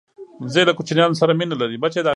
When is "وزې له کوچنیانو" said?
0.43-1.19